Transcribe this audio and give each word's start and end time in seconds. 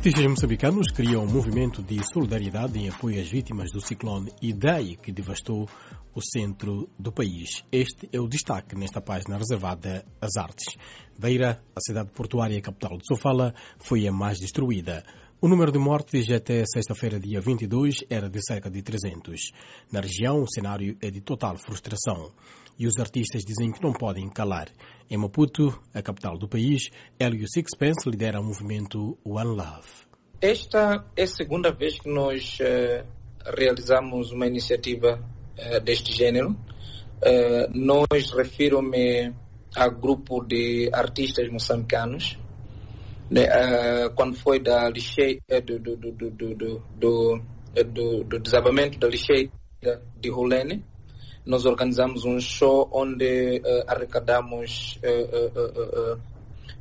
Artistas 0.00 0.24
moçambicanos 0.24 0.86
criam 0.94 1.24
um 1.24 1.30
movimento 1.30 1.82
de 1.82 2.02
solidariedade 2.10 2.78
em 2.78 2.88
apoio 2.88 3.20
às 3.20 3.28
vítimas 3.28 3.70
do 3.70 3.86
ciclone 3.86 4.32
Idai, 4.40 4.96
que 4.96 5.12
devastou 5.12 5.68
o 6.14 6.22
centro 6.22 6.88
do 6.98 7.12
país. 7.12 7.62
Este 7.70 8.08
é 8.10 8.18
o 8.18 8.26
destaque 8.26 8.74
nesta 8.74 9.02
página 9.02 9.36
reservada 9.36 10.02
às 10.18 10.38
artes. 10.38 10.74
Beira, 11.18 11.62
a 11.76 11.80
cidade 11.82 12.10
portuária 12.12 12.58
capital 12.62 12.96
de 12.96 13.06
Sofala, 13.06 13.54
foi 13.78 14.08
a 14.08 14.10
mais 14.10 14.38
destruída. 14.38 15.04
O 15.42 15.48
número 15.48 15.72
de 15.72 15.78
mortes 15.78 16.30
até 16.30 16.62
sexta-feira, 16.66 17.18
dia 17.18 17.40
22, 17.40 18.04
era 18.10 18.28
de 18.28 18.38
cerca 18.46 18.70
de 18.70 18.82
300. 18.82 19.52
Na 19.90 20.00
região, 20.00 20.42
o 20.42 20.46
cenário 20.46 20.98
é 21.00 21.10
de 21.10 21.22
total 21.22 21.56
frustração. 21.56 22.30
E 22.78 22.86
os 22.86 22.98
artistas 22.98 23.42
dizem 23.42 23.72
que 23.72 23.82
não 23.82 23.94
podem 23.94 24.28
calar. 24.28 24.68
Em 25.08 25.16
Maputo, 25.16 25.80
a 25.94 26.02
capital 26.02 26.36
do 26.36 26.46
país, 26.46 26.90
Hélio 27.18 27.46
Sixpence 27.48 28.06
lidera 28.06 28.38
o 28.38 28.44
movimento 28.44 29.16
One 29.24 29.56
Love. 29.56 29.88
Esta 30.42 31.06
é 31.16 31.22
a 31.22 31.26
segunda 31.26 31.72
vez 31.72 31.98
que 31.98 32.10
nós 32.10 32.58
uh, 32.60 33.06
realizamos 33.56 34.32
uma 34.32 34.46
iniciativa 34.46 35.24
uh, 35.56 35.80
deste 35.80 36.12
gênero. 36.12 36.50
Uh, 36.50 37.66
nós 37.72 38.30
refiro-me 38.30 39.32
a 39.74 39.88
grupo 39.88 40.44
de 40.44 40.90
artistas 40.92 41.50
moçambicanos 41.50 42.38
né, 43.30 43.44
uh, 43.44 44.10
quando 44.10 44.34
foi 44.36 44.58
da 44.58 44.88
lixeira, 44.90 45.60
do, 45.64 45.78
do, 45.78 45.96
do, 45.96 46.30
do, 46.30 47.42
do, 48.24 48.38
desabamento 48.40 48.98
da 48.98 49.06
lixeira 49.06 49.52
de 50.20 50.28
Rolene, 50.28 50.84
nós 51.46 51.64
organizamos 51.64 52.24
um 52.24 52.40
show 52.40 52.90
onde 52.92 53.60
uh, 53.60 53.84
arrecadamos 53.86 54.98
uh, 55.04 56.20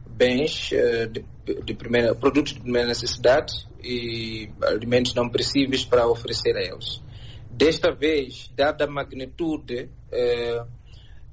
bens 0.07 0.71
de, 1.11 1.23
de, 1.63 1.73
primeira, 1.75 2.15
produtos 2.15 2.53
de 2.53 2.61
primeira 2.61 2.87
necessidade 2.87 3.53
e 3.81 4.49
alimentos 4.63 5.13
não 5.13 5.29
perecíveis 5.29 5.85
para 5.85 6.07
oferecer 6.07 6.57
a 6.57 6.61
eles. 6.61 7.01
Desta 7.49 7.91
vez, 7.93 8.51
dada 8.55 8.83
a 8.85 8.87
magnitude, 8.87 9.89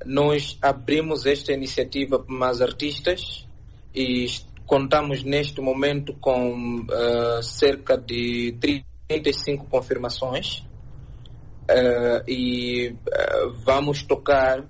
nós 0.05 0.57
abrimos 0.63 1.27
esta 1.27 1.53
iniciativa 1.53 2.19
para 2.21 2.35
mais 2.35 2.61
artistas 2.61 3.47
e 3.95 4.27
Contamos 4.67 5.23
neste 5.23 5.61
momento 5.61 6.13
com 6.15 6.81
uh, 6.81 7.41
cerca 7.41 7.97
de 7.97 8.57
35 8.61 9.67
confirmações 9.67 10.59
uh, 11.71 12.29
e 12.29 12.89
uh, 12.91 13.53
vamos 13.65 14.03
tocar 14.03 14.65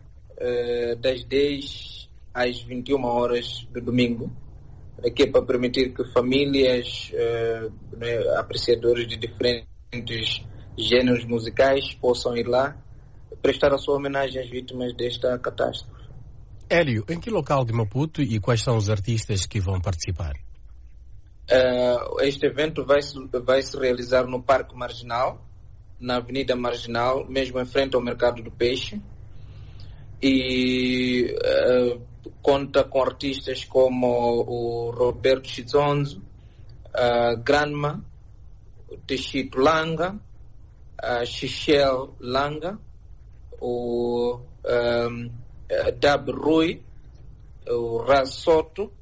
das 1.01 1.25
10 1.25 2.11
às 2.35 2.61
21 2.61 3.03
horas 3.07 3.67
do 3.71 3.81
domingo, 3.81 4.31
aqui 5.03 5.23
é 5.23 5.27
para 5.31 5.41
permitir 5.41 5.95
que 5.95 6.05
famílias, 6.13 7.11
né, 7.97 8.19
apreciadores 8.37 9.09
de 9.09 9.17
diferentes 9.17 10.45
gêneros 10.77 11.25
musicais 11.25 11.95
possam 11.95 12.37
ir 12.37 12.47
lá 12.47 12.77
prestar 13.41 13.73
a 13.73 13.79
sua 13.79 13.97
homenagem 13.97 14.43
às 14.43 14.51
vítimas 14.51 14.93
desta 14.93 15.39
catástrofe. 15.39 15.96
Hélio, 16.69 17.05
em 17.09 17.21
que 17.21 17.31
local 17.31 17.65
de 17.65 17.73
Maputo 17.73 18.21
e 18.21 18.41
quais 18.41 18.61
são 18.63 18.77
os 18.77 18.91
artistas 18.91 19.47
que 19.47 19.61
vão 19.61 19.81
participar? 19.81 20.35
Uh, 21.49 22.21
este 22.23 22.45
evento 22.47 22.85
vai 22.85 23.01
se, 23.01 23.15
vai 23.45 23.63
se 23.63 23.79
realizar 23.79 24.27
no 24.27 24.43
Parque 24.43 24.75
Marginal, 24.75 25.47
na 26.01 26.17
Avenida 26.17 26.57
Marginal, 26.57 27.25
mesmo 27.29 27.61
em 27.61 27.65
frente 27.65 27.95
ao 27.95 28.03
Mercado 28.03 28.43
do 28.43 28.51
Peixe. 28.51 29.01
E 30.21 31.37
uh, 31.37 32.01
conta 32.43 32.83
com 32.83 33.01
artistas 33.01 33.65
como 33.65 34.09
o 34.09 34.91
Roberto 34.91 35.49
Chizonzo, 35.49 36.21
uh, 36.89 37.41
Granma, 37.45 38.05
Teixito 39.07 39.61
Langa, 39.61 40.19
uh, 41.01 41.25
Xichel 41.25 42.17
Langa, 42.19 42.77
o 43.61 44.41
um, 44.65 45.31
uh, 45.71 45.93
Dab 45.99 46.31
Rui, 46.31 46.83
o 47.69 47.99
Rasoto, 47.99 48.93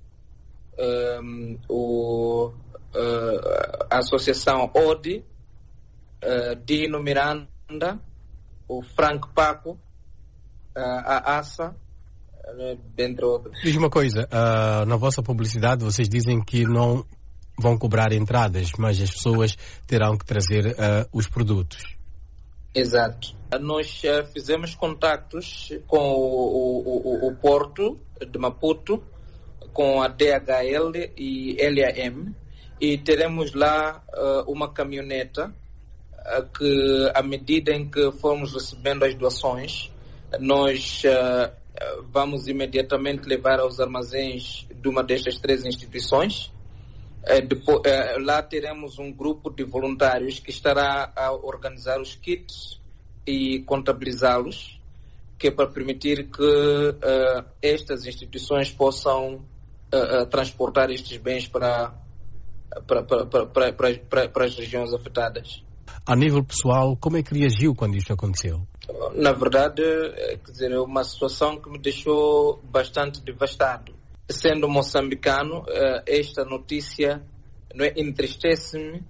um, 0.78 1.58
o, 1.69 2.48
uh, 2.48 3.86
a 3.91 3.98
Associação 3.98 4.70
ODI, 4.75 5.25
uh, 6.22 6.56
Dino 6.64 7.02
Miranda, 7.02 8.00
o 8.69 8.82
Frank 8.82 9.28
Paco, 9.34 9.72
uh, 9.72 9.78
a 10.76 11.38
ASA, 11.38 11.75
dentre 12.94 13.25
outros. 13.25 13.58
Diz 13.62 13.75
uma 13.75 13.88
coisa, 13.88 14.28
na 14.86 14.96
vossa 14.96 15.22
publicidade 15.22 15.82
vocês 15.82 16.06
dizem 16.10 16.44
que 16.44 16.62
não 16.64 17.02
vão 17.58 17.78
cobrar 17.78 18.12
entradas, 18.12 18.72
mas 18.78 19.00
as 19.00 19.10
pessoas 19.10 19.56
terão 19.86 20.19
que 20.19 20.26
trazer 20.26 20.76
os 21.10 21.26
produtos. 21.26 21.96
Exato. 22.75 23.37
Nós 23.61 24.03
uh, 24.03 24.27
fizemos 24.33 24.75
contactos 24.75 25.71
com 25.87 25.97
o, 25.97 26.83
o, 26.85 27.29
o, 27.29 27.37
Porto 27.37 28.01
de 28.21 28.37
Maputo, 28.37 29.01
com 29.73 30.03
a 30.03 30.09
DHL 30.09 31.12
e 31.17 31.57
LAM, 31.61 32.35
e 32.81 32.99
teremos 32.99 33.55
lá 33.55 34.03
uh, 34.12 34.51
uma 34.51 34.73
caminhoneta 34.73 35.55
uh, 36.12 36.49
que, 36.53 37.12
à 37.15 37.23
medida 37.23 37.73
em 37.73 37.89
que 37.89 38.11
formos 38.12 38.53
recebendo 38.53 39.05
as 39.05 39.15
doações, 39.15 39.93
nós 40.41 41.03
vamos 42.11 42.49
imediatamente 42.49 43.29
levar 43.29 43.61
aos 43.61 43.79
armazéns 43.79 44.67
de 44.75 44.89
uma 44.89 45.03
destas 45.05 45.39
três 45.39 45.65
instituições 45.65 46.53
é, 47.27 47.41
depois, 47.41 47.81
é, 47.87 48.19
lá 48.19 48.43
teremos 48.43 48.99
um 48.99 49.12
grupo 49.12 49.51
de 49.51 49.65
voluntários 49.65 50.39
que 50.39 50.51
estará 50.51 51.12
a 51.17 51.33
organizar 51.33 52.01
os 52.01 52.15
kits 52.15 52.81
e 53.27 53.61
contabilizá-los, 53.61 54.81
que 55.39 55.49
é 55.49 55.51
para 55.51 55.67
permitir 55.67 56.31
que 56.31 56.43
uh, 56.43 57.45
estas 57.62 58.07
instituições 58.07 58.71
possam 58.71 59.37
uh, 59.37 60.27
transportar 60.31 60.91
estes 60.91 61.17
bens 61.17 61.49
para, 61.49 61.95
para, 62.87 63.03
para, 63.03 63.73
para, 63.73 64.29
para 64.29 64.45
as 64.45 64.55
regiões 64.55 64.93
afetadas. 64.93 65.65
A 66.06 66.15
nível 66.15 66.45
pessoal, 66.45 66.97
como 66.97 67.17
é 67.17 67.23
que 67.23 67.35
reagiu 67.35 67.75
quando 67.75 67.97
isto 67.97 68.12
aconteceu? 68.12 68.67
Na 69.15 69.33
verdade, 69.33 69.83
quer 70.45 70.51
dizer, 70.51 70.73
é 70.73 70.79
uma 70.79 71.03
situação 71.03 71.59
que 71.59 71.71
me 71.71 71.79
deixou 71.79 72.61
bastante 72.65 73.23
devastado 73.23 73.95
sendo 74.29 74.69
moçambicano, 74.69 75.65
eh, 75.69 76.03
esta 76.07 76.45
notícia 76.45 77.23
não 77.75 77.85
é, 77.85 77.93
entristece-me, 77.97 79.03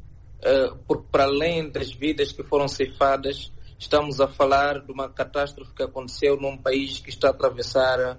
eh, 0.42 0.70
porque 0.86 1.06
para 1.10 1.24
além 1.24 1.70
das 1.70 1.92
vidas 1.92 2.32
que 2.32 2.42
foram 2.42 2.66
ceifadas, 2.66 3.52
estamos 3.78 4.20
a 4.20 4.26
falar 4.26 4.80
de 4.80 4.90
uma 4.90 5.08
catástrofe 5.08 5.72
que 5.74 5.82
aconteceu 5.82 6.36
num 6.36 6.56
país 6.56 6.98
que 6.98 7.10
está 7.10 7.28
a 7.28 7.30
atravessar 7.30 8.18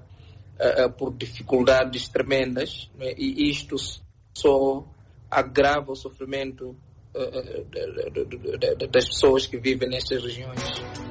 eh, 0.57 0.87
por 0.89 1.13
dificuldades 1.13 2.07
tremendas, 2.07 2.89
é? 2.99 3.13
e 3.17 3.49
isto 3.49 3.75
só 4.33 4.85
agrava 5.29 5.91
o 5.91 5.95
sofrimento 5.95 6.75
das 8.91 9.05
pessoas 9.05 9.45
que 9.45 9.57
vivem 9.57 9.87
nestas 9.89 10.21
regiões. 10.21 11.04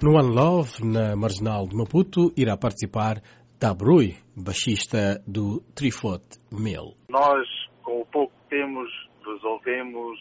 No 0.00 0.12
One 0.12 0.32
Love, 0.32 0.84
na 0.84 1.16
Marginal 1.16 1.66
de 1.66 1.74
Maputo, 1.74 2.32
irá 2.36 2.56
participar 2.56 3.20
Tabrui, 3.58 4.14
baixista 4.36 5.20
do 5.26 5.60
Trifot 5.74 6.22
Mill. 6.52 6.94
Nós, 7.08 7.44
com 7.82 8.02
o 8.02 8.06
pouco 8.06 8.32
que 8.32 8.56
temos, 8.56 8.88
resolvemos 9.26 10.16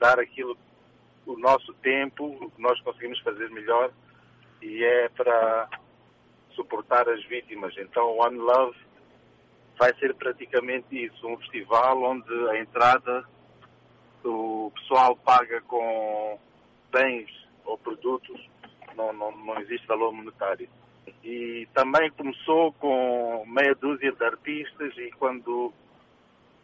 dar 0.00 0.18
aquilo, 0.18 0.56
o 1.26 1.38
nosso 1.38 1.74
tempo, 1.82 2.24
o 2.24 2.50
que 2.50 2.62
nós 2.62 2.80
conseguimos 2.80 3.20
fazer 3.20 3.50
melhor, 3.50 3.92
e 4.62 4.82
é 4.82 5.10
para 5.10 5.68
suportar 6.56 7.06
as 7.06 7.22
vítimas. 7.26 7.74
Então, 7.76 8.16
One 8.16 8.38
Love 8.38 8.78
vai 9.78 9.94
ser 9.98 10.14
praticamente 10.14 11.04
isso, 11.04 11.26
um 11.28 11.36
festival 11.36 12.02
onde 12.02 12.32
a 12.48 12.58
entrada 12.62 13.24
o 14.24 14.72
pessoal 14.74 15.14
paga 15.16 15.60
com 15.68 16.38
bens 16.90 17.28
ou 17.66 17.76
produtos 17.76 18.53
não, 18.96 19.12
não, 19.12 19.32
não 19.36 19.60
existe 19.60 19.86
valor 19.86 20.12
monetário. 20.12 20.68
E 21.22 21.68
também 21.74 22.10
começou 22.12 22.72
com 22.74 23.44
meia 23.46 23.74
dúzia 23.74 24.12
de 24.12 24.24
artistas 24.24 24.96
e 24.96 25.10
quando 25.18 25.72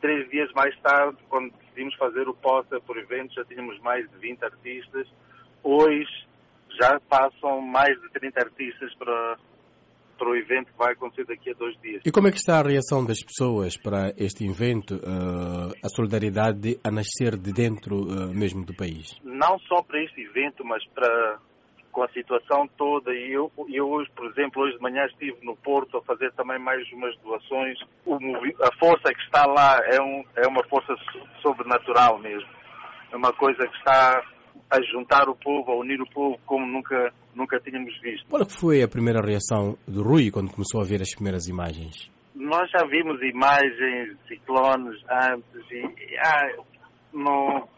três 0.01 0.29
dias 0.31 0.51
mais 0.53 0.79
tarde, 0.81 1.19
quando 1.29 1.53
decidimos 1.53 1.95
fazer 1.97 2.29
o 2.29 2.35
POSA 2.35 2.81
por 2.81 2.97
eventos, 2.99 3.35
já 3.35 3.45
tínhamos 3.45 3.79
mais 3.81 4.09
de 4.11 4.19
20 4.19 4.45
artistas. 4.45 5.07
Hoje 5.63 6.27
já 6.81 6.99
passam 7.09 7.61
mais 7.61 8.01
de 8.01 8.09
30 8.11 8.41
artistas 8.41 8.95
para, 8.95 9.37
para 10.19 10.31
o 10.31 10.37
evento 10.37 10.73
que 10.73 10.79
vai 10.79 10.93
acontecer 10.93 11.27
daqui 11.27 11.51
a 11.51 11.55
dois 11.55 11.79
dias. 11.81 12.03
E 12.07 12.11
como 12.11 12.29
é 12.29 12.31
que 12.31 12.39
está 12.39 12.61
a 12.61 12.63
reação 12.63 13.05
das 13.05 13.23
pessoas 13.23 13.77
para 13.77 14.13
este 14.17 14.47
evento, 14.47 14.97
uh, 14.97 15.73
a 15.85 15.89
solidariedade 15.89 16.79
a 16.85 16.91
nascer 16.91 17.37
de 17.37 17.53
dentro 17.53 17.97
uh, 17.97 18.33
mesmo 18.33 18.65
do 18.65 18.75
país? 18.75 19.19
Não 19.23 19.59
só 19.61 19.83
para 19.83 20.03
este 20.03 20.23
evento, 20.23 20.65
mas 20.65 20.87
para 20.95 21.39
com 21.91 22.03
a 22.03 22.09
situação 22.09 22.69
toda. 22.77 23.13
E 23.13 23.33
eu, 23.33 23.51
eu 23.69 23.89
hoje, 23.89 24.11
por 24.15 24.27
exemplo, 24.31 24.63
hoje 24.63 24.77
de 24.77 24.83
manhã 24.83 25.05
estive 25.07 25.39
no 25.45 25.57
Porto 25.57 25.99
a 25.99 26.03
fazer 26.03 26.33
também 26.33 26.59
mais 26.59 26.81
umas 26.93 27.17
doações. 27.19 27.79
O, 28.07 28.15
a 28.15 28.77
força 28.79 29.13
que 29.13 29.23
está 29.23 29.45
lá 29.47 29.79
é, 29.85 30.01
um, 30.01 30.25
é 30.37 30.49
uma 30.49 30.65
força 30.69 30.95
sobrenatural 31.43 32.19
mesmo. 32.19 32.49
É 33.13 33.17
uma 33.17 33.33
coisa 33.33 33.67
que 33.67 33.77
está 33.77 34.23
a 34.71 34.81
juntar 34.83 35.29
o 35.29 35.35
povo, 35.35 35.73
a 35.73 35.77
unir 35.77 36.01
o 36.01 36.09
povo 36.11 36.39
como 36.47 36.65
nunca, 36.65 37.13
nunca 37.35 37.59
tínhamos 37.61 37.93
visto. 38.01 38.27
Qual 38.29 38.49
foi 38.49 38.83
a 38.83 38.89
primeira 38.89 39.21
reação 39.21 39.77
do 39.87 40.03
Rui 40.03 40.31
quando 40.31 40.53
começou 40.53 40.81
a 40.81 40.85
ver 40.85 41.03
as 41.03 41.13
primeiras 41.15 41.49
imagens? 41.49 42.11
Nós 42.35 42.71
já 42.71 42.87
vimos 42.87 43.21
imagens 43.21 44.17
de 44.17 44.29
ciclones 44.29 45.03
antes 45.11 45.71
e 45.73 46.17
ah, 46.19 46.63
não, 47.13 47.69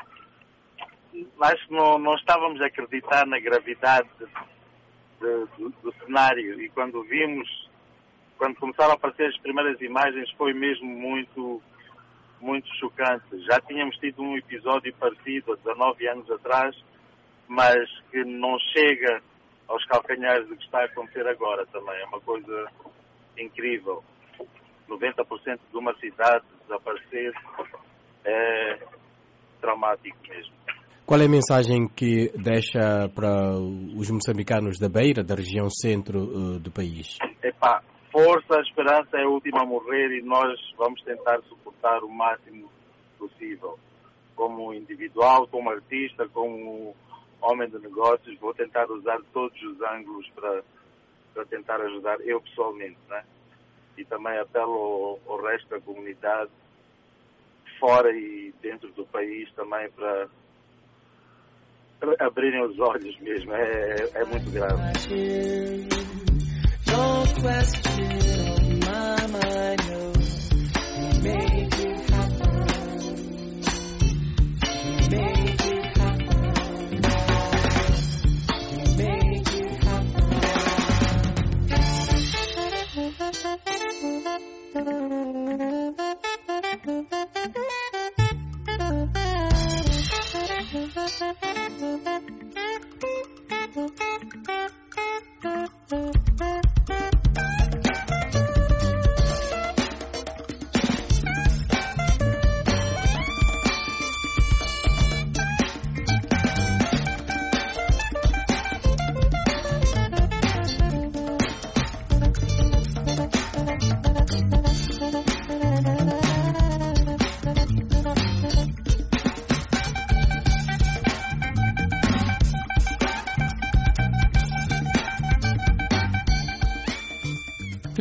acho 1.42 1.68
que 1.68 1.74
não, 1.74 1.98
não 1.98 2.14
estávamos 2.14 2.60
a 2.60 2.66
acreditar 2.66 3.26
na 3.26 3.38
gravidade 3.38 4.08
de, 4.18 4.26
de, 4.26 5.46
do, 5.58 5.70
do 5.82 5.94
cenário 6.04 6.60
e 6.60 6.68
quando 6.70 7.02
vimos, 7.04 7.48
quando 8.38 8.56
começaram 8.56 8.92
a 8.92 8.94
aparecer 8.94 9.26
as 9.26 9.38
primeiras 9.38 9.80
imagens 9.80 10.30
foi 10.32 10.52
mesmo 10.52 10.86
muito 10.86 11.62
muito 12.40 12.68
chocante. 12.76 13.24
Já 13.46 13.60
tínhamos 13.60 13.96
tido 13.98 14.20
um 14.20 14.36
episódio 14.36 14.92
parecido 14.94 15.52
há 15.52 15.56
19 15.56 16.08
anos 16.08 16.30
atrás, 16.30 16.76
mas 17.46 17.88
que 18.10 18.24
não 18.24 18.58
chega 18.58 19.22
aos 19.68 19.84
calcanhares 19.86 20.48
do 20.48 20.56
que 20.56 20.64
está 20.64 20.80
a 20.80 20.84
acontecer 20.86 21.26
agora 21.26 21.64
também. 21.66 21.94
É 22.00 22.04
uma 22.06 22.20
coisa 22.20 22.68
incrível. 23.38 24.02
90% 24.88 25.60
de 25.70 25.76
uma 25.78 25.94
cidade 25.94 26.44
desaparecer 26.62 27.32
é 28.24 28.78
traumático 29.60 30.18
mesmo. 30.28 30.52
Qual 31.04 31.20
é 31.20 31.24
a 31.24 31.28
mensagem 31.28 31.88
que 31.88 32.30
deixa 32.36 33.08
para 33.12 33.58
os 33.58 34.08
moçambicanos 34.08 34.78
da 34.78 34.88
Beira, 34.88 35.24
da 35.24 35.34
região 35.34 35.68
centro 35.68 36.20
uh, 36.20 36.60
do 36.60 36.70
país? 36.70 37.18
Epá, 37.42 37.82
força, 38.10 38.58
a 38.58 38.62
esperança 38.62 39.16
é 39.16 39.24
a 39.24 39.28
última 39.28 39.62
a 39.62 39.66
morrer 39.66 40.16
e 40.16 40.22
nós 40.22 40.58
vamos 40.78 41.02
tentar 41.02 41.40
suportar 41.48 42.04
o 42.04 42.08
máximo 42.08 42.70
possível. 43.18 43.78
Como 44.36 44.72
individual, 44.72 45.48
como 45.48 45.70
artista, 45.70 46.28
como 46.28 46.94
homem 47.40 47.68
de 47.68 47.78
negócios, 47.80 48.38
vou 48.38 48.54
tentar 48.54 48.88
usar 48.88 49.18
todos 49.32 49.60
os 49.60 49.80
ângulos 49.82 50.28
para, 50.36 50.62
para 51.34 51.44
tentar 51.46 51.80
ajudar 51.80 52.20
eu 52.20 52.40
pessoalmente, 52.40 52.98
né? 53.10 53.24
E 53.98 54.04
também 54.04 54.38
apelo 54.38 55.18
ao, 55.26 55.32
ao 55.34 55.42
resto 55.42 55.68
da 55.68 55.80
comunidade, 55.80 56.50
fora 57.80 58.10
e 58.16 58.54
dentro 58.62 58.88
do 58.92 59.04
país 59.06 59.52
também 59.54 59.90
para 59.90 60.28
abrirem 62.18 62.64
os 62.64 62.78
olhos 62.78 63.18
mesmo. 63.20 63.52
É, 63.54 63.96
é 64.14 64.24
muito 64.24 64.50
grave. 64.50 64.82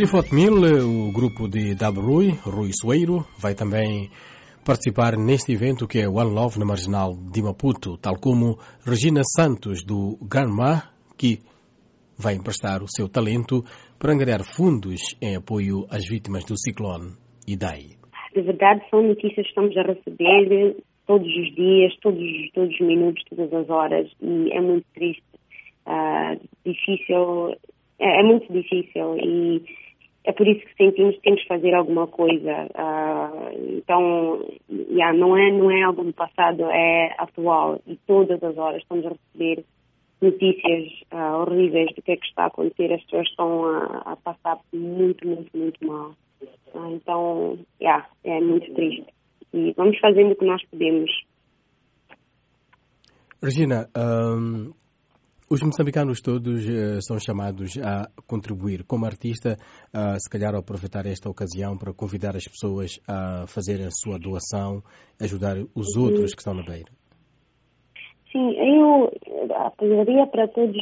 Trifot 0.01 0.33
Mil, 0.33 0.55
o 0.57 1.13
grupo 1.13 1.47
de 1.47 1.75
Dab 1.75 1.99
Rui, 1.99 2.31
Rui 2.43 2.71
Soeiro, 2.73 3.23
vai 3.37 3.53
também 3.53 4.09
participar 4.65 5.15
neste 5.15 5.53
evento 5.53 5.87
que 5.87 5.99
é 5.99 6.09
One 6.09 6.33
Love 6.33 6.57
na 6.57 6.65
Marginal 6.65 7.13
de 7.31 7.39
Maputo, 7.43 7.99
tal 8.01 8.15
como 8.19 8.57
Regina 8.83 9.21
Santos 9.23 9.85
do 9.85 10.17
Granma, 10.27 10.89
que 11.15 11.37
vai 12.17 12.33
emprestar 12.33 12.81
o 12.81 12.87
seu 12.89 13.07
talento 13.07 13.61
para 13.99 14.11
angariar 14.11 14.41
fundos 14.43 15.01
em 15.21 15.35
apoio 15.35 15.85
às 15.87 16.09
vítimas 16.09 16.45
do 16.45 16.57
ciclone 16.57 17.13
Idai. 17.47 17.93
De 18.33 18.41
verdade, 18.41 18.81
são 18.89 19.03
notícias 19.03 19.45
que 19.45 19.49
estamos 19.49 19.77
a 19.77 19.83
receber 19.83 20.77
todos 21.05 21.27
os 21.27 21.53
dias, 21.53 21.93
todos, 22.01 22.25
todos 22.55 22.73
os 22.73 22.81
minutos, 22.81 23.23
todas 23.29 23.53
as 23.53 23.69
horas, 23.69 24.09
e 24.19 24.51
é 24.51 24.61
muito 24.61 24.87
triste, 24.95 25.21
uh, 25.85 26.41
difícil, 26.65 27.53
é, 27.99 28.19
é 28.19 28.23
muito 28.23 28.51
difícil 28.51 29.15
e 29.19 29.61
é 30.23 30.31
por 30.31 30.47
isso 30.47 30.61
que 30.65 30.75
sentimos 30.75 31.15
que 31.15 31.21
temos 31.21 31.41
que 31.41 31.47
fazer 31.47 31.73
alguma 31.73 32.07
coisa. 32.07 32.67
Uh, 32.75 33.77
então, 33.77 34.45
yeah, 34.69 35.17
não, 35.17 35.35
é, 35.35 35.51
não 35.51 35.71
é 35.71 35.81
algo 35.81 36.03
do 36.03 36.13
passado, 36.13 36.63
é 36.69 37.15
atual. 37.17 37.81
E 37.87 37.95
todas 38.05 38.43
as 38.43 38.57
horas 38.57 38.81
estamos 38.81 39.05
a 39.05 39.09
receber 39.09 39.65
notícias 40.21 40.91
uh, 41.11 41.41
horríveis 41.41 41.93
do 41.95 42.01
que 42.03 42.11
é 42.11 42.17
que 42.17 42.27
está 42.27 42.43
a 42.43 42.47
acontecer. 42.47 42.93
As 42.93 43.03
pessoas 43.03 43.27
estão 43.27 43.65
a, 43.65 43.85
a 44.11 44.15
passar 44.17 44.59
muito, 44.71 45.27
muito, 45.27 45.57
muito 45.57 45.87
mal. 45.87 46.13
Uh, 46.73 46.93
então, 46.93 47.57
yeah, 47.81 48.07
é 48.23 48.39
muito 48.39 48.71
triste. 48.73 49.07
E 49.53 49.73
vamos 49.75 49.97
fazendo 49.99 50.31
o 50.31 50.35
que 50.35 50.45
nós 50.45 50.63
podemos. 50.65 51.11
Regina, 53.41 53.89
um, 53.97 54.71
os 55.51 55.61
moçambicanos 55.61 56.21
todos 56.21 56.65
uh, 56.65 57.01
são 57.01 57.19
chamados 57.19 57.77
a 57.77 58.07
contribuir. 58.25 58.85
Como 58.85 59.05
artista, 59.05 59.57
uh, 59.93 60.17
se 60.17 60.29
calhar 60.29 60.55
aproveitar 60.55 61.05
esta 61.05 61.29
ocasião 61.29 61.77
para 61.77 61.93
convidar 61.93 62.37
as 62.37 62.47
pessoas 62.47 63.01
a 63.05 63.45
fazer 63.47 63.81
a 63.85 63.91
sua 63.91 64.17
doação, 64.17 64.81
ajudar 65.19 65.57
os 65.75 65.97
uhum. 65.97 66.03
outros 66.03 66.33
que 66.33 66.39
estão 66.39 66.53
na 66.53 66.63
beira. 66.63 66.89
Sim, 68.31 68.55
eu 68.55 69.11
apelaria 69.67 70.25
para 70.27 70.47
todos 70.47 70.81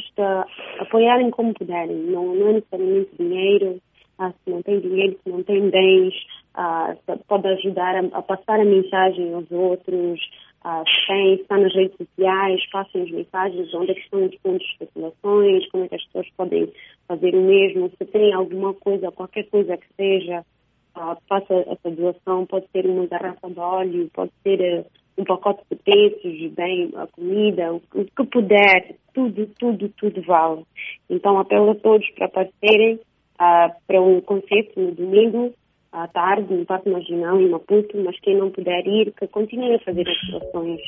apoiarem 0.78 1.32
como 1.32 1.52
puderem. 1.52 1.96
Não, 2.06 2.32
não 2.32 2.50
é 2.50 2.52
necessariamente 2.52 3.10
dinheiro. 3.18 3.80
Ah, 4.20 4.32
se 4.44 4.50
não 4.50 4.62
tem 4.62 4.78
dinheiro, 4.78 5.18
se 5.24 5.30
não 5.30 5.42
tem 5.42 5.68
bens, 5.68 6.14
ah, 6.54 6.94
pode 7.26 7.48
ajudar 7.48 7.96
a, 7.96 8.18
a 8.18 8.22
passar 8.22 8.60
a 8.60 8.64
mensagem 8.64 9.34
aos 9.34 9.50
outros, 9.50 10.20
Uh, 10.62 10.84
tem, 11.06 11.34
está 11.36 11.56
nas 11.56 11.74
redes 11.74 11.96
sociais, 11.96 12.60
passem 12.70 13.02
as 13.02 13.10
mensagens 13.10 13.74
onde 13.74 13.92
é 13.92 13.94
que 13.94 14.00
estão 14.00 14.26
os 14.26 14.36
pontos 14.36 14.66
de 14.66 14.72
especulações, 14.72 15.68
como 15.70 15.84
é 15.84 15.88
que 15.88 15.94
as 15.94 16.04
pessoas 16.04 16.28
podem 16.36 16.72
fazer 17.08 17.34
o 17.34 17.40
mesmo. 17.40 17.90
Se 17.96 18.04
tem 18.04 18.32
alguma 18.34 18.74
coisa, 18.74 19.10
qualquer 19.10 19.44
coisa 19.48 19.76
que 19.76 19.86
seja, 19.96 20.44
uh, 20.96 21.16
faça 21.28 21.54
essa 21.54 21.90
doação. 21.90 22.46
Pode 22.46 22.66
ser 22.72 22.86
uma 22.86 23.06
garrafa 23.06 23.48
de 23.48 23.58
óleo, 23.58 24.10
pode 24.12 24.32
ser 24.42 24.60
uh, 24.80 24.86
um 25.16 25.24
pacote 25.24 25.62
de 25.70 25.76
peixes, 25.76 26.52
bem, 26.52 26.92
a 26.94 27.06
comida, 27.06 27.72
o, 27.72 27.80
que 28.04 28.24
puder. 28.24 28.96
Tudo, 29.14 29.46
tudo, 29.58 29.88
tudo 29.96 30.22
vale. 30.22 30.62
Então, 31.08 31.38
apelo 31.38 31.70
a 31.70 31.74
todos 31.74 32.08
para 32.10 32.26
aparecerem 32.26 32.94
uh, 32.96 33.72
para 33.86 34.00
um 34.00 34.20
concerto 34.20 34.78
no 34.78 34.92
domingo 34.92 35.52
à 35.92 36.06
tarde 36.08 36.52
no 36.52 36.64
Parque 36.64 36.88
Marginal, 36.88 37.40
em 37.40 37.48
Maputo, 37.48 37.96
mas 38.04 38.18
quem 38.20 38.36
não 38.36 38.50
puder 38.50 38.86
ir, 38.86 39.12
que 39.12 39.26
continue 39.28 39.74
a 39.74 39.80
fazer 39.80 40.08
as 40.08 40.30
doações. 40.30 40.80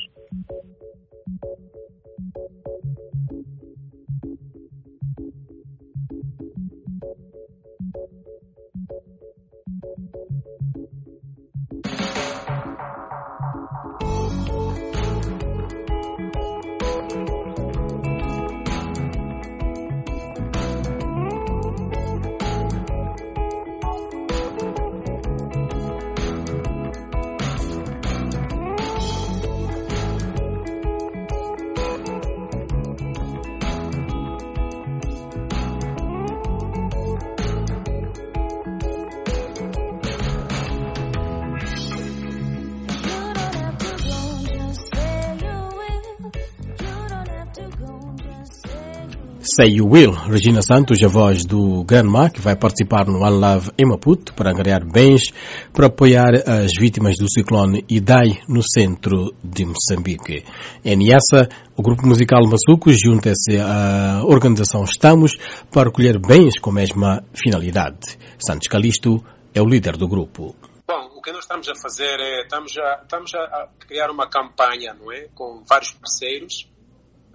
Say 49.55 49.77
You 49.77 49.87
Will. 49.87 50.13
Regina 50.13 50.63
Santos, 50.63 50.97
a 51.03 51.07
voz 51.07 51.45
do 51.45 51.83
Granma, 51.83 52.27
que 52.31 52.41
vai 52.41 52.55
participar 52.55 53.05
no 53.05 53.19
One 53.19 53.39
Love 53.39 53.69
em 53.77 53.85
Maputo 53.85 54.33
para 54.33 54.49
angariar 54.49 54.83
bens 54.83 55.31
para 55.71 55.85
apoiar 55.85 56.33
as 56.47 56.71
vítimas 56.75 57.17
do 57.19 57.29
ciclone 57.29 57.85
Idai 57.87 58.41
no 58.49 58.63
centro 58.63 59.31
de 59.43 59.63
Moçambique. 59.63 60.43
Em 60.83 61.13
essa, 61.13 61.47
o 61.77 61.83
grupo 61.83 62.07
musical 62.07 62.41
Massuco 62.47 62.91
junta-se 62.91 63.59
à 63.59 64.23
organização 64.25 64.85
Estamos 64.85 65.33
para 65.71 65.89
recolher 65.89 66.17
bens 66.17 66.59
com 66.59 66.71
a 66.71 66.73
mesma 66.73 67.23
finalidade. 67.31 68.17
Santos 68.39 68.67
Calisto 68.67 69.23
é 69.53 69.61
o 69.61 69.65
líder 69.65 69.97
do 69.97 70.07
grupo. 70.07 70.55
Bom, 70.87 71.09
o 71.15 71.21
que 71.21 71.31
nós 71.31 71.43
estamos 71.43 71.69
a 71.69 71.75
fazer 71.79 72.19
é 72.19 72.41
estamos 72.41 72.75
a, 72.79 73.01
estamos 73.03 73.31
a 73.35 73.67
criar 73.87 74.09
uma 74.09 74.27
campanha, 74.27 74.95
não 74.95 75.11
é, 75.11 75.27
com 75.35 75.61
vários 75.63 75.91
parceiros 75.91 76.72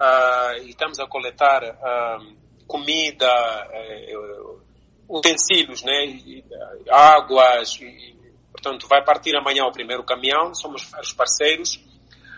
uh, 0.01 0.63
e 0.63 0.71
estamos 0.71 0.99
a 0.99 1.07
coletar 1.07 1.63
uh, 1.65 2.37
comida, 2.67 3.29
uh, 3.69 4.61
utensílios, 5.09 5.83
né, 5.83 6.07
e, 6.07 6.45
águas, 6.91 7.79
e, 7.81 8.17
portanto 8.53 8.87
vai 8.89 9.05
partir 9.05 9.37
amanhã 9.37 9.65
o 9.65 9.73
primeiro 9.73 10.05
caminhão, 10.05 10.55
somos 10.55 10.89
vários 10.91 11.13
parceiros, 11.13 11.81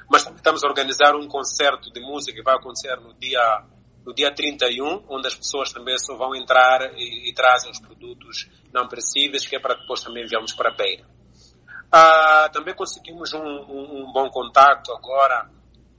mas 0.09 0.25
também 0.25 0.39
estamos 0.39 0.65
a 0.65 0.69
organizar 0.69 1.15
um 1.15 1.29
concerto 1.29 1.93
de 1.93 2.01
música 2.01 2.37
que 2.37 2.43
vai 2.43 2.57
acontecer 2.57 2.97
no 2.97 3.15
dia 3.15 3.65
no 4.05 4.15
dia 4.15 4.35
31, 4.35 5.05
onde 5.09 5.29
as 5.29 5.35
pessoas 5.35 5.73
também 5.73 5.97
só 5.99 6.17
vão 6.17 6.35
entrar 6.35 6.91
e, 6.97 7.29
e 7.29 7.35
trazem 7.35 7.71
os 7.71 7.79
produtos 7.79 8.49
não 8.73 8.89
perecíveis, 8.89 9.47
que 9.47 9.55
é 9.55 9.61
para 9.61 9.75
depois 9.75 10.03
também 10.03 10.25
enviarmos 10.25 10.55
para 10.55 10.71
a 10.71 10.75
beira. 10.75 11.05
Ah, 11.93 12.49
também 12.53 12.75
conseguimos 12.75 13.33
um, 13.35 13.41
um, 13.41 14.03
um, 14.03 14.13
bom 14.13 14.31
contato 14.31 14.93
agora 14.93 15.51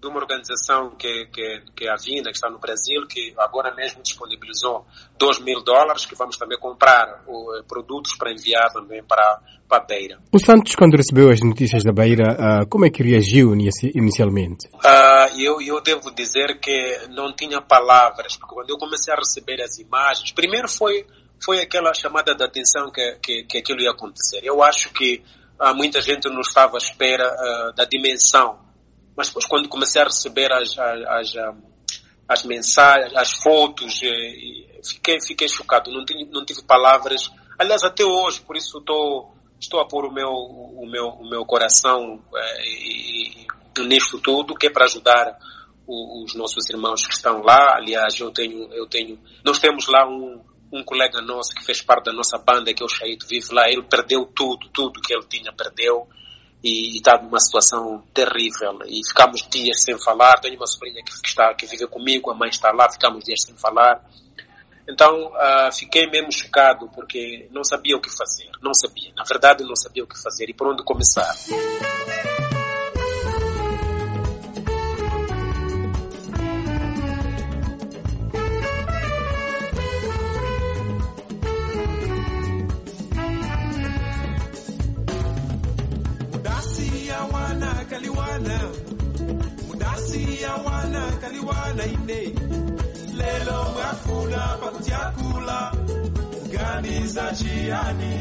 de 0.01 0.07
uma 0.07 0.17
organização 0.17 0.89
que, 0.97 1.27
que, 1.27 1.61
que 1.75 1.85
é 1.85 1.91
a 1.91 1.95
Vinda, 1.95 2.31
que 2.31 2.37
está 2.37 2.49
no 2.49 2.57
Brasil, 2.57 3.05
que 3.07 3.33
agora 3.37 3.73
mesmo 3.75 4.01
disponibilizou 4.01 4.83
2 5.19 5.39
mil 5.41 5.63
dólares, 5.63 6.07
que 6.07 6.15
vamos 6.15 6.37
também 6.37 6.57
comprar 6.57 7.23
o, 7.27 7.63
produtos 7.67 8.15
para 8.17 8.31
enviar 8.31 8.73
também 8.73 9.03
para, 9.03 9.39
para 9.69 9.77
a 9.77 9.85
Beira. 9.85 10.19
O 10.33 10.39
Santos, 10.39 10.73
quando 10.73 10.97
recebeu 10.97 11.29
as 11.29 11.39
notícias 11.41 11.83
da 11.83 11.91
Beira, 11.91 12.33
uh, 12.33 12.67
como 12.67 12.85
é 12.85 12.89
que 12.89 13.03
reagiu 13.03 13.53
inicialmente? 13.53 14.67
Uh, 14.73 15.39
eu, 15.39 15.61
eu 15.61 15.79
devo 15.81 16.09
dizer 16.09 16.59
que 16.59 17.07
não 17.09 17.31
tinha 17.35 17.61
palavras, 17.61 18.35
porque 18.35 18.55
quando 18.55 18.71
eu 18.71 18.79
comecei 18.79 19.13
a 19.13 19.17
receber 19.17 19.61
as 19.61 19.77
imagens, 19.77 20.31
primeiro 20.31 20.67
foi, 20.67 21.05
foi 21.39 21.61
aquela 21.61 21.93
chamada 21.93 22.33
de 22.33 22.43
atenção 22.43 22.91
que, 22.91 23.19
que, 23.21 23.43
que 23.43 23.57
aquilo 23.59 23.81
ia 23.81 23.91
acontecer. 23.91 24.39
Eu 24.43 24.63
acho 24.63 24.91
que 24.91 25.21
uh, 25.59 25.75
muita 25.75 26.01
gente 26.01 26.27
não 26.27 26.41
estava 26.41 26.77
à 26.77 26.79
espera 26.79 27.23
da 27.75 27.85
dimensão 27.85 28.70
mas 29.15 29.27
depois 29.27 29.45
quando 29.45 29.69
comecei 29.69 30.01
a 30.01 30.05
receber 30.05 30.51
as, 30.51 30.77
as, 30.77 31.35
as, 31.35 31.55
as 32.27 32.43
mensagens, 32.43 33.13
as 33.15 33.31
fotos, 33.31 34.01
eh, 34.03 34.79
fiquei, 34.83 35.19
fiquei 35.21 35.47
chocado, 35.47 35.91
não, 35.91 36.05
tive, 36.05 36.25
não 36.25 36.45
tive 36.45 36.63
palavras. 36.63 37.29
Aliás, 37.59 37.83
até 37.83 38.03
hoje, 38.03 38.41
por 38.41 38.55
isso 38.55 38.79
estou, 38.79 39.33
estou 39.59 39.79
a 39.81 39.87
pôr 39.87 40.05
o 40.05 40.11
meu, 40.11 40.29
o 40.29 40.89
meu, 40.89 41.07
o 41.07 41.29
meu 41.29 41.45
coração 41.45 42.21
é, 42.35 42.67
e, 42.67 43.45
nisto 43.79 44.19
tudo, 44.19 44.55
que 44.55 44.67
é 44.67 44.69
para 44.69 44.85
ajudar 44.85 45.37
os 45.87 46.33
nossos 46.35 46.69
irmãos 46.69 47.05
que 47.05 47.13
estão 47.13 47.41
lá. 47.41 47.75
Aliás, 47.75 48.17
eu 48.19 48.31
tenho, 48.31 48.71
eu 48.73 48.87
tenho, 48.87 49.19
nós 49.43 49.59
temos 49.59 49.87
lá 49.87 50.07
um, 50.07 50.41
um 50.71 50.83
colega 50.83 51.21
nosso 51.21 51.53
que 51.53 51.65
fez 51.65 51.81
parte 51.81 52.05
da 52.05 52.13
nossa 52.13 52.37
banda, 52.37 52.73
que 52.73 52.81
é 52.81 52.85
o 52.85 52.89
Chaito, 52.89 53.27
vive 53.27 53.53
lá. 53.53 53.67
Ele 53.67 53.83
perdeu 53.83 54.25
tudo, 54.25 54.69
tudo 54.69 55.01
que 55.01 55.13
ele 55.13 55.25
tinha, 55.27 55.51
perdeu 55.51 56.07
e 56.63 56.97
está 56.97 57.19
numa 57.21 57.39
situação 57.39 58.03
terrível 58.13 58.79
e 58.85 59.01
ficamos 59.07 59.47
dias 59.49 59.83
sem 59.83 59.97
falar. 59.97 60.39
Tenho 60.39 60.55
uma 60.55 60.67
sobrinha 60.67 61.03
que, 61.03 61.11
está, 61.27 61.53
que 61.53 61.65
vive 61.65 61.87
comigo, 61.87 62.29
a 62.31 62.35
mãe 62.35 62.49
está 62.49 62.71
lá, 62.71 62.89
ficamos 62.91 63.23
dias 63.23 63.41
sem 63.45 63.55
falar. 63.55 64.03
Então 64.87 65.27
uh, 65.27 65.71
fiquei 65.71 66.09
mesmo 66.09 66.31
chocado 66.31 66.89
porque 66.93 67.47
não 67.51 67.63
sabia 67.63 67.95
o 67.95 68.01
que 68.01 68.09
fazer, 68.09 68.49
não 68.61 68.73
sabia, 68.73 69.11
na 69.15 69.23
verdade 69.23 69.63
não 69.63 69.75
sabia 69.75 70.03
o 70.03 70.07
que 70.07 70.21
fazer 70.21 70.49
e 70.49 70.53
por 70.53 70.67
onde 70.67 70.83
começar. 70.83 71.33
naine 91.81 92.21
lelo 93.17 93.57
mwafuna 93.73 94.57
pakutyakula 94.61 95.71
gani 96.51 97.07
za 97.07 97.31
chiani? 97.35 98.13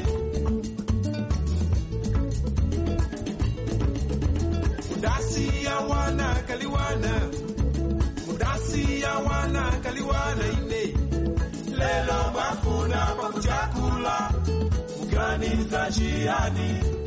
Mudasi 4.91 5.65
ya 5.65 5.79
wana 5.79 6.35
kaliwana 6.47 7.21
mudasi 8.27 9.01
ya 9.01 9.15
wana 9.15 9.71
kaliwana 9.83 10.45
ine 10.59 10.85
lelo 11.79 12.19
mwafuna 12.33 13.07
pakutyakula 13.07 14.33
gani 15.13 15.65
za 15.71 15.91
chiani? 15.91 17.00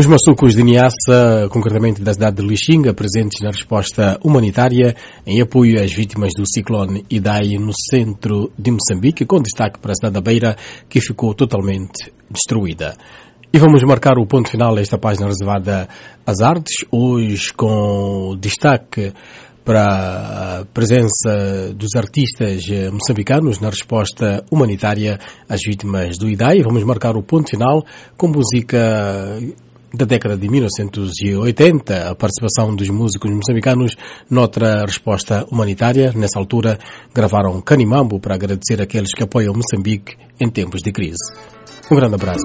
Os 0.00 0.06
maçucos 0.06 0.54
de 0.54 0.62
Niassa, 0.62 1.46
concretamente 1.50 2.00
da 2.00 2.14
cidade 2.14 2.36
de 2.36 2.42
Lixinga, 2.42 2.94
presentes 2.94 3.42
na 3.42 3.50
resposta 3.50 4.18
humanitária 4.24 4.96
em 5.26 5.42
apoio 5.42 5.78
às 5.78 5.92
vítimas 5.92 6.32
do 6.34 6.42
ciclone 6.46 7.04
Idai 7.10 7.58
no 7.58 7.70
centro 7.90 8.50
de 8.58 8.70
Moçambique, 8.70 9.26
com 9.26 9.42
destaque 9.42 9.78
para 9.78 9.92
a 9.92 9.94
cidade 9.94 10.14
da 10.14 10.22
Beira, 10.22 10.56
que 10.88 11.02
ficou 11.02 11.34
totalmente 11.34 12.10
destruída. 12.30 12.94
E 13.52 13.58
vamos 13.58 13.82
marcar 13.82 14.18
o 14.18 14.26
ponto 14.26 14.48
final 14.48 14.74
desta 14.74 14.96
página 14.96 15.26
reservada 15.26 15.86
às 16.24 16.40
artes, 16.40 16.76
hoje 16.90 17.52
com 17.52 18.38
destaque 18.40 19.12
para 19.66 20.60
a 20.60 20.64
presença 20.72 21.74
dos 21.76 21.94
artistas 21.94 22.64
moçambicanos 22.90 23.60
na 23.60 23.68
resposta 23.68 24.42
humanitária 24.50 25.18
às 25.46 25.60
vítimas 25.62 26.16
do 26.16 26.26
IDAI. 26.26 26.62
Vamos 26.62 26.84
marcar 26.84 27.18
o 27.18 27.22
ponto 27.22 27.50
final 27.50 27.84
com 28.16 28.28
música 28.28 29.38
da 29.92 30.04
década 30.04 30.36
de 30.36 30.48
1980, 30.48 32.10
a 32.10 32.14
participação 32.14 32.74
dos 32.74 32.88
músicos 32.88 33.30
moçambicanos 33.30 33.96
noutra 34.30 34.84
resposta 34.84 35.44
humanitária. 35.50 36.12
Nessa 36.14 36.38
altura, 36.38 36.78
gravaram 37.14 37.60
Canimambo 37.60 38.20
para 38.20 38.34
agradecer 38.34 38.80
aqueles 38.80 39.12
que 39.12 39.22
apoiam 39.22 39.54
Moçambique 39.54 40.16
em 40.40 40.48
tempos 40.48 40.82
de 40.82 40.92
crise. 40.92 41.32
Um 41.90 41.96
grande 41.96 42.14
abraço, 42.14 42.44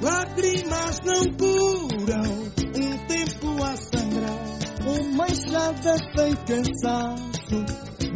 lágrimas 0.00 0.98
não 1.04 1.24
curam 1.36 2.50
um 2.76 2.98
tempo 3.06 3.62
a 3.62 3.76
sangrar. 3.76 4.60
Uma 4.86 5.26
enxada 5.28 5.96
sem 6.16 6.34
cansaço, 6.36 7.56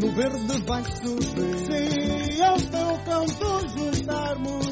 no 0.01 0.11
verde 0.13 0.63
vai 0.67 0.83
sorrir. 1.03 2.35
Se 2.35 2.43
ao 2.43 2.57
teu 2.57 2.99
canto 3.05 3.69
juntarmos 3.69 4.67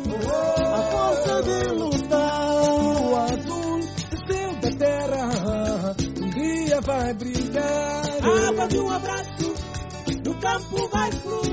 a 0.67 0.83
força 0.91 1.43
de 1.43 1.75
lutar, 1.75 2.63
o 3.03 3.17
azul 3.17 3.83
céu 4.27 4.55
da 4.61 4.71
terra 4.71 5.97
um 6.21 6.31
dia 6.31 6.81
vai 6.81 7.15
brilhar. 7.15 8.03
Água 8.49 8.69
de 8.69 8.79
um 8.79 8.91
abraço, 8.91 9.55
no 10.25 10.35
campo 10.41 10.89
vai 10.89 11.13
florir. 11.13 11.52